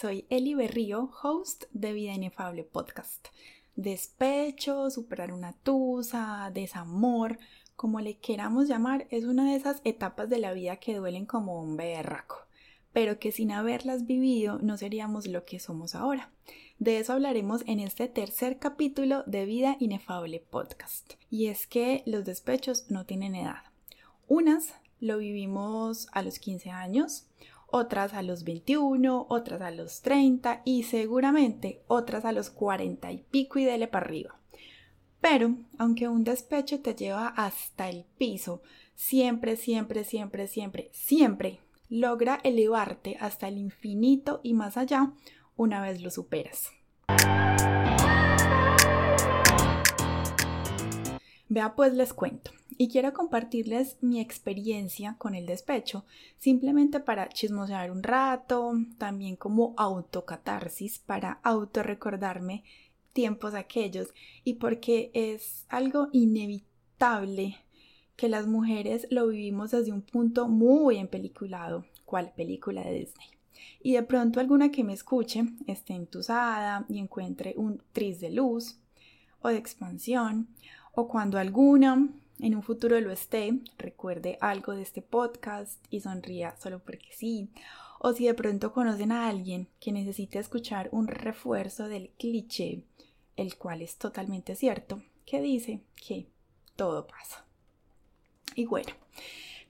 [0.00, 3.28] soy Eli Berrío, host de Vida Inefable Podcast.
[3.76, 7.38] Despecho, superar una tusa, desamor,
[7.76, 11.60] como le queramos llamar, es una de esas etapas de la vida que duelen como
[11.60, 12.36] un berraco,
[12.94, 16.32] pero que sin haberlas vivido no seríamos lo que somos ahora.
[16.78, 21.12] De eso hablaremos en este tercer capítulo de Vida Inefable Podcast.
[21.28, 23.64] Y es que los despechos no tienen edad.
[24.28, 27.26] Unas lo vivimos a los 15 años,
[27.72, 33.18] otras a los 21, otras a los 30 y seguramente otras a los 40 y
[33.30, 34.38] pico y dele para arriba.
[35.20, 38.62] Pero, aunque un despecho te lleva hasta el piso,
[38.94, 45.12] siempre, siempre, siempre, siempre, siempre logra elevarte hasta el infinito y más allá
[45.56, 46.70] una vez lo superas.
[51.48, 56.06] Vea pues les cuento y quiero compartirles mi experiencia con el despecho,
[56.38, 62.64] simplemente para chismosear un rato, también como autocatarsis, para autorrecordarme
[63.12, 64.14] tiempos aquellos
[64.44, 67.58] y porque es algo inevitable
[68.16, 73.26] que las mujeres lo vivimos desde un punto muy empeliculado, cual película de Disney.
[73.82, 78.78] Y de pronto alguna que me escuche esté entusada y encuentre un tris de luz
[79.42, 80.48] o de expansión,
[80.94, 82.08] o cuando alguna
[82.42, 87.48] en un futuro lo esté, recuerde algo de este podcast y sonría solo porque sí.
[87.98, 92.82] O si de pronto conocen a alguien que necesite escuchar un refuerzo del cliché,
[93.36, 96.26] el cual es totalmente cierto, que dice que
[96.76, 97.44] todo pasa.
[98.54, 98.92] Y bueno,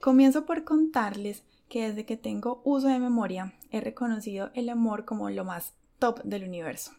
[0.00, 5.30] comienzo por contarles que desde que tengo uso de memoria he reconocido el amor como
[5.30, 6.92] lo más top del universo.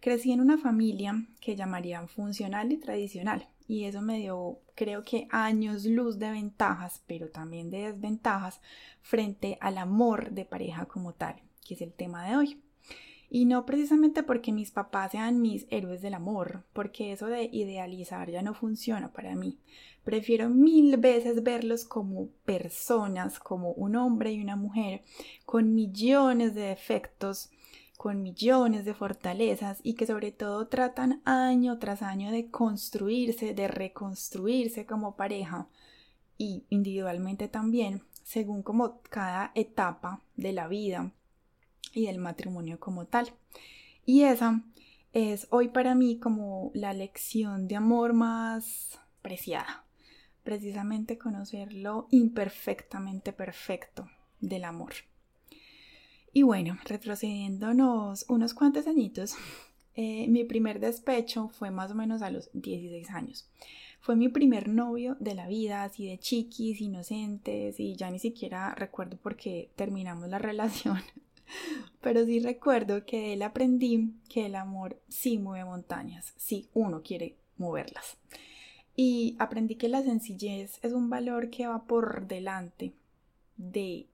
[0.00, 5.28] Crecí en una familia que llamarían funcional y tradicional, y eso me dio creo que
[5.30, 8.60] años luz de ventajas, pero también de desventajas
[9.00, 12.60] frente al amor de pareja como tal, que es el tema de hoy.
[13.28, 18.28] Y no precisamente porque mis papás sean mis héroes del amor, porque eso de idealizar
[18.28, 19.60] ya no funciona para mí.
[20.02, 25.02] Prefiero mil veces verlos como personas, como un hombre y una mujer,
[25.46, 27.50] con millones de defectos,
[28.00, 33.68] con millones de fortalezas y que sobre todo tratan año tras año de construirse, de
[33.68, 35.68] reconstruirse como pareja
[36.38, 41.12] y individualmente también, según como cada etapa de la vida
[41.92, 43.34] y del matrimonio como tal.
[44.06, 44.64] Y esa
[45.12, 49.84] es hoy para mí como la lección de amor más preciada,
[50.42, 54.08] precisamente conocer lo imperfectamente perfecto
[54.40, 54.94] del amor.
[56.32, 59.34] Y bueno, retrocediéndonos unos cuantos añitos,
[59.94, 63.48] eh, mi primer despecho fue más o menos a los 16 años.
[64.00, 68.74] Fue mi primer novio de la vida, así de chiquis, inocentes, y ya ni siquiera
[68.74, 71.00] recuerdo por qué terminamos la relación.
[72.00, 77.34] Pero sí recuerdo que él aprendí que el amor sí mueve montañas, si uno quiere
[77.58, 78.16] moverlas.
[78.96, 82.92] Y aprendí que la sencillez es un valor que va por delante
[83.56, 84.06] de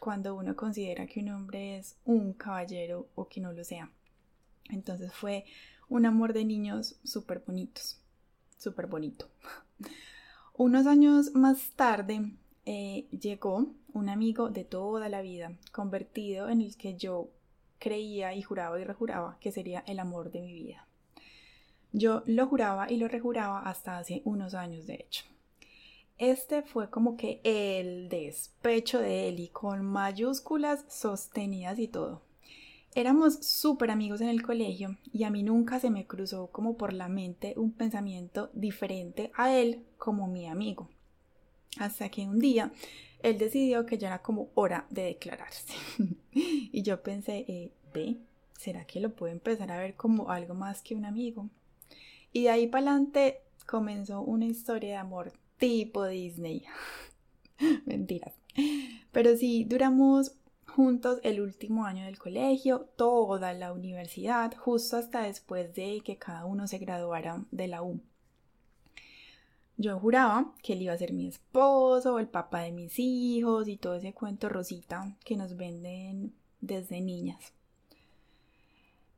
[0.00, 3.90] cuando uno considera que un hombre es un caballero o que no lo sea.
[4.70, 5.44] Entonces fue
[5.88, 8.00] un amor de niños súper bonitos,
[8.58, 9.28] súper bonito.
[10.56, 12.32] Unos años más tarde
[12.64, 17.30] eh, llegó un amigo de toda la vida, convertido en el que yo
[17.78, 20.86] creía y juraba y rejuraba que sería el amor de mi vida.
[21.92, 25.24] Yo lo juraba y lo rejuraba hasta hace unos años, de hecho.
[26.18, 32.22] Este fue como que el despecho de y con mayúsculas sostenidas y todo.
[32.94, 36.92] Éramos súper amigos en el colegio y a mí nunca se me cruzó como por
[36.92, 40.88] la mente un pensamiento diferente a él como mi amigo.
[41.80, 42.70] Hasta que un día
[43.20, 45.74] él decidió que ya era como hora de declararse.
[46.32, 48.18] y yo pensé, eh, ve,
[48.56, 51.50] ¿será que lo puedo empezar a ver como algo más que un amigo?
[52.32, 56.64] Y de ahí para adelante comenzó una historia de amor tipo Disney.
[57.86, 58.34] Mentiras.
[59.12, 60.32] Pero sí, duramos
[60.66, 66.44] juntos el último año del colegio, toda la universidad, justo hasta después de que cada
[66.44, 68.00] uno se graduara de la U.
[69.76, 73.76] Yo juraba que él iba a ser mi esposo, el papá de mis hijos y
[73.76, 77.52] todo ese cuento rosita que nos venden desde niñas.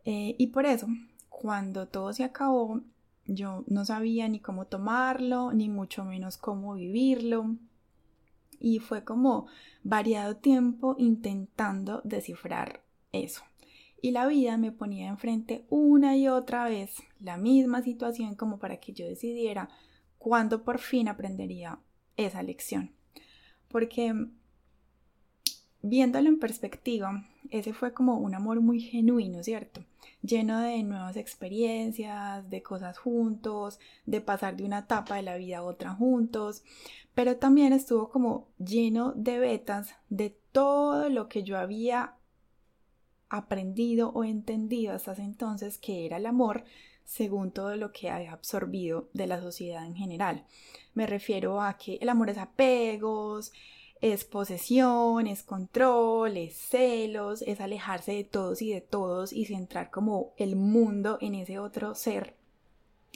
[0.05, 0.87] Eh, y por eso,
[1.29, 2.81] cuando todo se acabó,
[3.27, 7.57] yo no sabía ni cómo tomarlo, ni mucho menos cómo vivirlo.
[8.59, 9.47] Y fue como
[9.83, 12.83] variado tiempo intentando descifrar
[13.13, 13.43] eso.
[14.01, 18.79] Y la vida me ponía enfrente una y otra vez la misma situación como para
[18.79, 19.69] que yo decidiera
[20.19, 21.81] cuándo por fin aprendería
[22.17, 22.93] esa lección.
[23.69, 24.15] Porque
[25.89, 29.85] viéndolo en perspectiva, ese fue como un amor muy genuino, ¿cierto?
[30.23, 35.59] Lleno de nuevas experiencias, de cosas juntos, de pasar de una etapa de la vida
[35.59, 36.63] a otra juntos,
[37.15, 42.15] pero también estuvo como lleno de vetas de todo lo que yo había
[43.29, 46.65] aprendido o entendido hasta ese entonces que era el amor
[47.05, 50.45] según todo lo que había absorbido de la sociedad en general.
[50.95, 53.53] Me refiero a que el amor es apegos,
[54.01, 59.91] es posesión, es control, es celos, es alejarse de todos y de todos y centrar
[59.91, 62.35] como el mundo en ese otro ser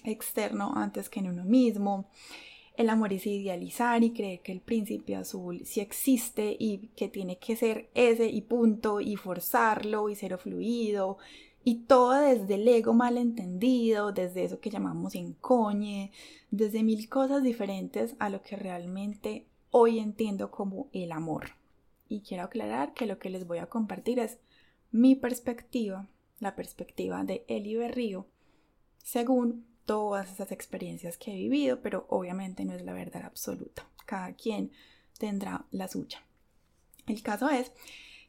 [0.05, 2.07] externo antes que en uno mismo.
[2.77, 7.37] El amor es idealizar y creer que el príncipe azul sí existe y que tiene
[7.37, 11.19] que ser ese y punto y forzarlo y ser fluido
[11.63, 16.11] y todo desde el ego malentendido, desde eso que llamamos encoñe,
[16.51, 21.51] desde mil cosas diferentes a lo que realmente hoy entiendo como el amor.
[22.09, 24.39] Y quiero aclarar que lo que les voy a compartir es
[24.91, 26.09] mi perspectiva,
[26.41, 28.27] la perspectiva de Eli Berrío,
[29.03, 33.89] según todas esas experiencias que he vivido, pero obviamente no es la verdad absoluta.
[34.07, 34.73] Cada quien
[35.19, 36.23] tendrá la suya.
[37.07, 37.73] El caso es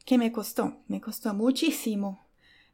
[0.05, 2.25] que me costó, me costó muchísimo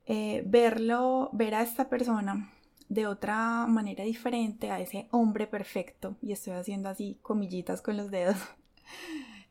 [0.05, 2.53] eh, verlo, ver a esta persona
[2.89, 6.15] de otra manera diferente a ese hombre perfecto.
[6.21, 8.37] Y estoy haciendo así comillitas con los dedos.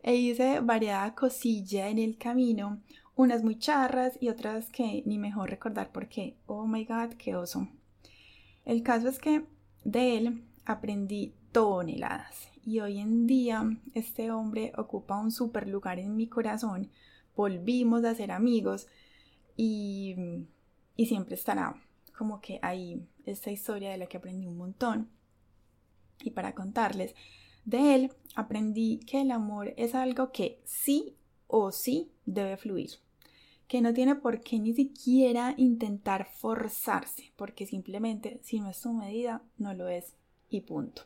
[0.03, 2.81] E hice variada cosilla en el camino.
[3.17, 7.67] Unas muy charras y otras que ni mejor recordar porque oh my god qué oso.
[8.65, 9.45] El caso es que
[9.83, 12.49] de él aprendí toneladas.
[12.65, 16.89] Y hoy en día este hombre ocupa un super lugar en mi corazón.
[17.35, 18.87] Volvimos a ser amigos
[19.57, 20.15] y,
[20.95, 21.83] y siempre estará
[22.17, 25.11] como que ahí esta historia de la que aprendí un montón.
[26.21, 27.15] Y para contarles,
[27.65, 31.15] de él aprendí que el amor es algo que sí
[31.47, 32.91] o sí debe fluir,
[33.69, 38.93] que no tiene por qué ni siquiera intentar forzarse, porque simplemente si no es su
[38.93, 40.15] medida, no lo es
[40.49, 41.03] y punto.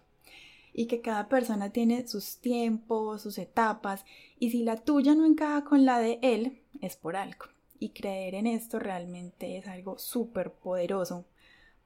[0.72, 4.04] Y que cada persona tiene sus tiempos, sus etapas,
[4.38, 7.46] y si la tuya no encaja con la de él, es por algo
[7.80, 11.24] y creer en esto realmente es algo súper poderoso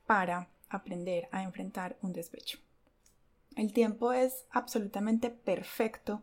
[0.06, 2.58] para aprender a enfrentar un despecho.
[3.56, 6.22] El tiempo es absolutamente perfecto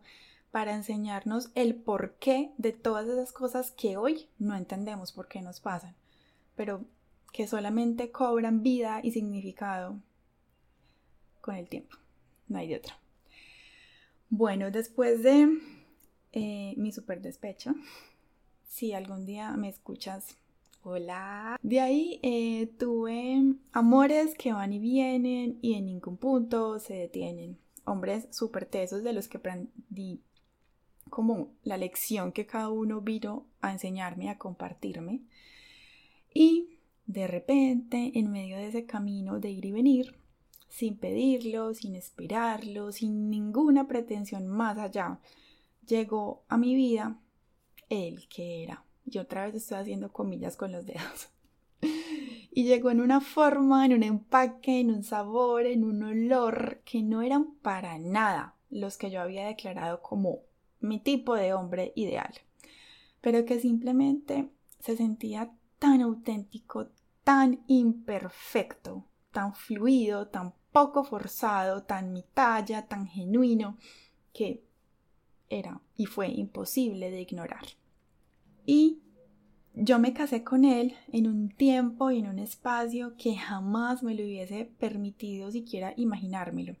[0.50, 5.60] para enseñarnos el porqué de todas esas cosas que hoy no entendemos por qué nos
[5.60, 5.94] pasan,
[6.54, 6.84] pero
[7.32, 9.98] que solamente cobran vida y significado
[11.40, 11.96] con el tiempo.
[12.48, 12.98] No hay de otra.
[14.28, 15.58] Bueno, después de
[16.32, 17.74] eh, mi super despecho,
[18.66, 20.36] si algún día me escuchas,
[20.82, 21.58] hola.
[21.62, 27.58] De ahí eh, tuve amores que van y vienen y en ningún punto se detienen.
[27.84, 30.20] Hombres súper tesos de los que aprendí
[31.10, 35.22] como la lección que cada uno vino a enseñarme, a compartirme.
[36.32, 40.16] Y de repente, en medio de ese camino de ir y venir,
[40.68, 45.20] sin pedirlo, sin esperarlo, sin ninguna pretensión más allá,
[45.86, 47.20] llegó a mi vida
[47.90, 48.84] el que era.
[49.04, 51.28] Y otra vez estoy haciendo comillas con los dedos.
[52.54, 57.02] y llegó en una forma, en un empaque, en un sabor, en un olor que
[57.02, 60.40] no eran para nada los que yo había declarado como
[60.80, 62.32] mi tipo de hombre ideal,
[63.20, 64.48] pero que simplemente
[64.80, 66.88] se sentía tan auténtico,
[67.24, 73.78] tan imperfecto, tan fluido, tan poco forzado, tan mi talla, tan genuino,
[74.32, 74.64] que
[75.48, 77.64] era y fue imposible de ignorar.
[78.66, 79.02] Y
[79.74, 84.14] yo me casé con él en un tiempo y en un espacio que jamás me
[84.14, 86.76] lo hubiese permitido siquiera imaginármelo.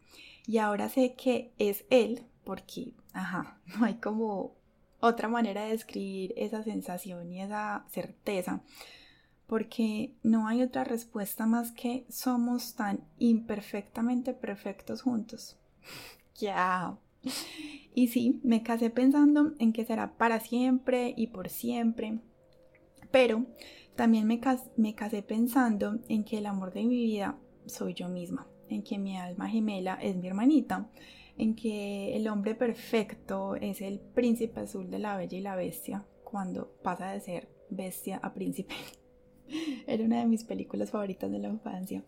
[0.46, 4.54] Y ahora sé que es él porque, ajá, no hay como
[5.00, 8.62] otra manera de describir esa sensación y esa certeza.
[9.46, 15.58] Porque no hay otra respuesta más que somos tan imperfectamente perfectos juntos.
[16.36, 16.96] ya.
[17.94, 22.20] Y sí, me casé pensando en que será para siempre y por siempre,
[23.10, 23.44] pero
[23.94, 28.82] también me, casé pensando en que el amor de mi vida soy yo misma, en
[28.82, 30.90] que mi alma gemela es mi hermanita,
[31.36, 36.06] en que el hombre perfecto es el príncipe azul de la bella y la bestia
[36.24, 38.74] cuando pasa de ser bestia a príncipe.
[39.86, 42.02] Era una de mis películas favoritas de la infancia.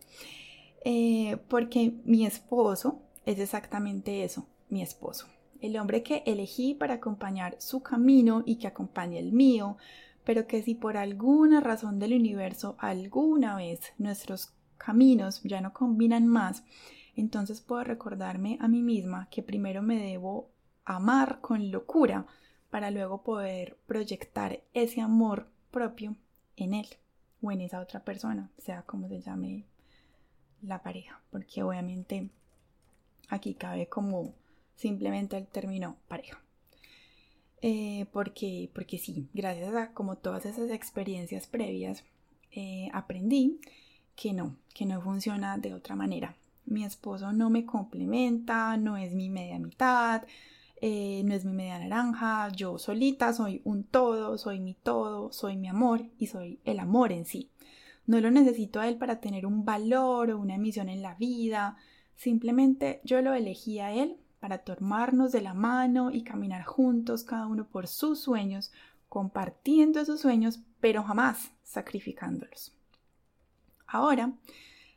[0.83, 5.27] Eh, porque mi esposo es exactamente eso, mi esposo.
[5.61, 9.77] El hombre que elegí para acompañar su camino y que acompañe el mío,
[10.23, 16.27] pero que si por alguna razón del universo alguna vez nuestros caminos ya no combinan
[16.27, 16.63] más,
[17.15, 20.49] entonces puedo recordarme a mí misma que primero me debo
[20.83, 22.25] amar con locura
[22.69, 26.15] para luego poder proyectar ese amor propio
[26.57, 26.87] en él
[27.41, 29.65] o en esa otra persona, sea como se llame
[30.61, 32.29] la pareja, porque obviamente
[33.29, 34.33] aquí cabe como
[34.75, 36.41] simplemente el término pareja.
[37.61, 42.03] Eh, porque, porque sí, gracias a como todas esas experiencias previas,
[42.51, 43.59] eh, aprendí
[44.15, 46.35] que no, que no funciona de otra manera.
[46.65, 50.23] Mi esposo no me complementa, no es mi media mitad,
[50.81, 55.57] eh, no es mi media naranja, yo solita soy un todo, soy mi todo, soy
[55.57, 57.49] mi amor y soy el amor en sí.
[58.05, 61.77] No lo necesito a él para tener un valor o una misión en la vida,
[62.15, 67.47] simplemente yo lo elegí a él para tomarnos de la mano y caminar juntos cada
[67.47, 68.71] uno por sus sueños,
[69.09, 72.71] compartiendo esos sueños, pero jamás sacrificándolos.
[73.87, 74.33] Ahora,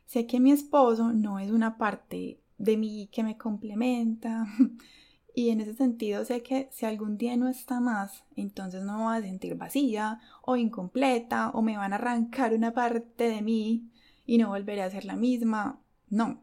[0.05, 4.45] sé que mi esposo no es una parte de mí que me complementa
[5.33, 9.03] y en ese sentido sé que si algún día no está más, entonces no me
[9.05, 13.89] voy a sentir vacía o incompleta o me van a arrancar una parte de mí
[14.27, 15.81] y no volveré a ser la misma.
[16.07, 16.39] No,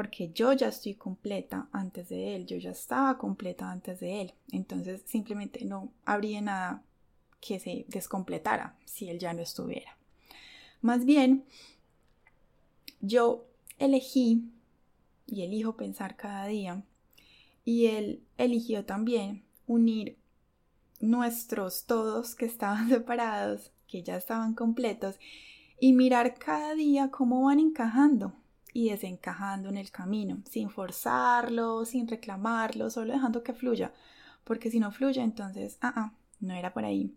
[0.00, 4.32] porque yo ya estoy completa antes de él, yo ya estaba completa antes de él,
[4.50, 6.82] entonces simplemente no habría nada
[7.38, 9.98] que se descompletara si él ya no estuviera.
[10.80, 11.44] Más bien,
[13.02, 13.44] yo
[13.78, 14.50] elegí
[15.26, 16.82] y elijo pensar cada día
[17.66, 20.16] y él eligió también unir
[20.98, 25.16] nuestros todos que estaban separados, que ya estaban completos,
[25.78, 28.39] y mirar cada día cómo van encajando
[28.72, 33.92] y desencajando en el camino, sin forzarlo, sin reclamarlo, solo dejando que fluya,
[34.44, 37.14] porque si no fluye, entonces, ah, ah, no era por ahí.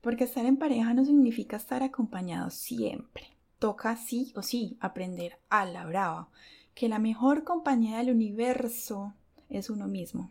[0.00, 3.36] Porque estar en pareja no significa estar acompañado siempre.
[3.58, 6.28] Toca sí o sí aprender a la brava,
[6.74, 9.14] que la mejor compañía del universo
[9.48, 10.30] es uno mismo.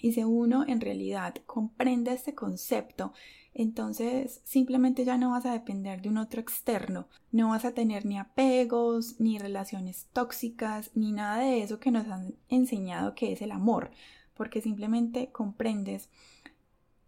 [0.00, 3.12] Y si uno en realidad comprende este concepto,
[3.52, 8.06] entonces simplemente ya no vas a depender de un otro externo, no vas a tener
[8.06, 13.42] ni apegos, ni relaciones tóxicas, ni nada de eso que nos han enseñado que es
[13.42, 13.90] el amor,
[14.34, 16.08] porque simplemente comprendes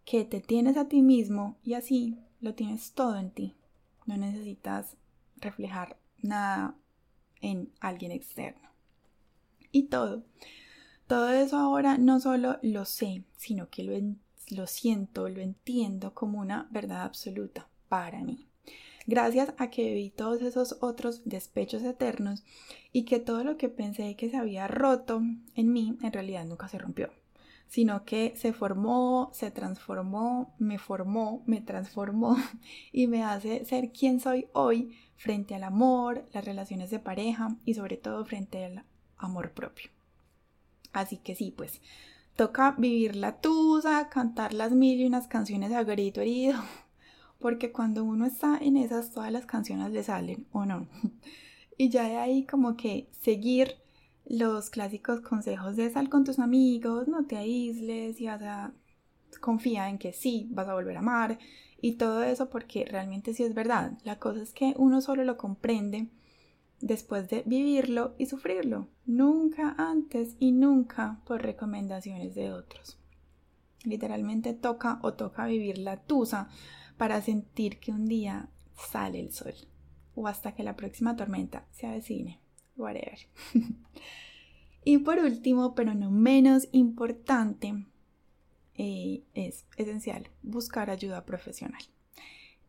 [0.05, 3.55] que te tienes a ti mismo y así lo tienes todo en ti.
[4.05, 4.97] No necesitas
[5.37, 6.75] reflejar nada
[7.41, 8.69] en alguien externo.
[9.71, 10.23] Y todo
[11.07, 13.83] todo eso ahora no solo lo sé, sino que
[14.49, 18.47] lo, siento, lo entiendo como una verdad absoluta para mí.
[19.05, 22.43] Gracias a que vi todos esos otros despechos eternos
[22.93, 25.21] y que todo lo que pensé que se había roto
[25.55, 27.09] en mí en realidad nunca se rompió,
[27.67, 32.37] sino que se formó, se transformó, me formó, me transformó
[32.93, 37.73] y me hace ser quien soy hoy frente al amor, las relaciones de pareja y
[37.73, 38.85] sobre todo frente al
[39.17, 39.91] amor propio.
[40.93, 41.81] Así que sí, pues
[42.35, 46.59] toca vivir la tusa, cantar las mil y unas canciones a grito herido,
[47.39, 50.87] porque cuando uno está en esas todas las canciones le salen o no.
[51.75, 53.77] Y ya de ahí como que seguir
[54.25, 58.73] los clásicos consejos de sal con tus amigos, no te aísles y vas a
[59.39, 61.39] confía en que sí, vas a volver a amar
[61.81, 63.97] y todo eso porque realmente sí es verdad.
[64.03, 66.07] La cosa es que uno solo lo comprende
[66.83, 72.99] después de vivirlo y sufrirlo, nunca antes y nunca por recomendaciones de otros.
[73.85, 76.49] Literalmente toca o toca vivir la tusa
[76.97, 79.53] para sentir que un día sale el sol
[80.13, 82.41] o hasta que la próxima tormenta se avecine,
[82.75, 83.17] whatever.
[84.83, 87.85] y por último, pero no menos importante,
[88.75, 91.81] eh, es esencial buscar ayuda profesional.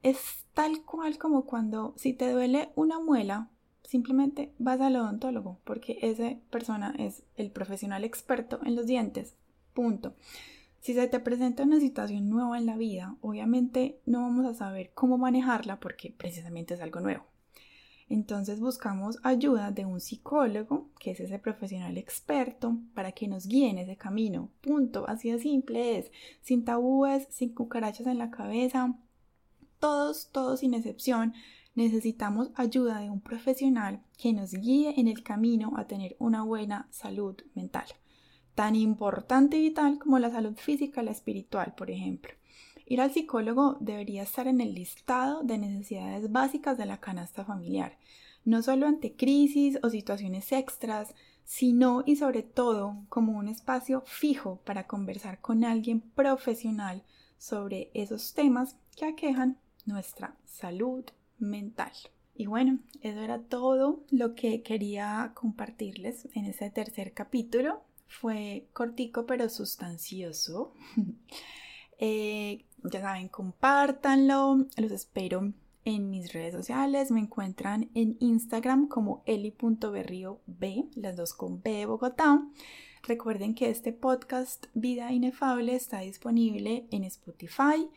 [0.04, 3.50] Es tal cual como cuando si te duele una muela,
[3.84, 9.36] simplemente vas al odontólogo porque esa persona es el profesional experto en los dientes.
[9.72, 10.14] Punto.
[10.80, 14.90] Si se te presenta una situación nueva en la vida, obviamente no vamos a saber
[14.94, 17.24] cómo manejarla porque precisamente es algo nuevo.
[18.08, 23.70] Entonces buscamos ayuda de un psicólogo, que es ese profesional experto, para que nos guíe
[23.70, 24.50] en ese camino.
[24.60, 25.08] Punto.
[25.08, 26.10] Así de simple es.
[26.42, 28.94] Sin tabúes, sin cucarachas en la cabeza.
[29.78, 31.34] Todos, todos sin excepción,
[31.74, 36.86] necesitamos ayuda de un profesional que nos guíe en el camino a tener una buena
[36.90, 37.86] salud mental,
[38.54, 42.32] tan importante y vital como la salud física la espiritual, por ejemplo.
[42.86, 47.98] Ir al psicólogo debería estar en el listado de necesidades básicas de la canasta familiar,
[48.44, 51.14] no solo ante crisis o situaciones extras,
[51.44, 57.02] sino y sobre todo como un espacio fijo para conversar con alguien profesional
[57.38, 61.04] sobre esos temas que aquejan nuestra salud
[61.38, 61.92] mental.
[62.34, 67.82] Y bueno, eso era todo lo que quería compartirles en este tercer capítulo.
[68.08, 70.72] Fue cortico pero sustancioso.
[72.00, 74.66] Eh, ya saben, compártanlo.
[74.76, 75.52] Los espero
[75.84, 77.10] en mis redes sociales.
[77.10, 80.38] Me encuentran en Instagram como eli.berriob,
[80.96, 82.42] las dos con B de Bogotá.
[83.02, 87.88] Recuerden que este podcast Vida Inefable está disponible en Spotify,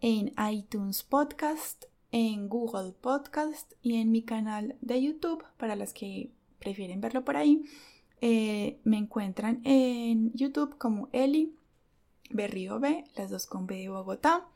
[0.00, 6.30] en iTunes Podcast, en Google Podcast y en mi canal de YouTube para las que
[6.58, 7.64] prefieren verlo por ahí.
[8.20, 11.56] Eh, me encuentran en YouTube como Eli
[12.30, 14.46] Berrío B, las dos con B de Bogotá.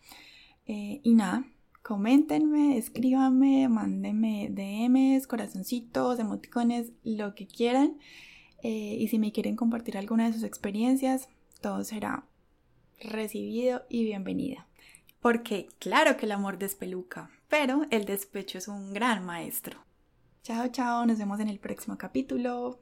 [0.66, 1.44] Eh, y nada,
[1.82, 7.98] coméntenme, escríbanme, mándenme DMs, corazoncitos, emoticones, lo que quieran.
[8.62, 11.28] Eh, y si me quieren compartir alguna de sus experiencias,
[11.60, 12.24] todo será
[13.00, 14.66] recibido y bienvenida.
[15.26, 19.80] Porque claro que el amor despeluca, pero el despecho es un gran maestro.
[20.44, 22.78] Chao, chao, nos vemos en el próximo capítulo.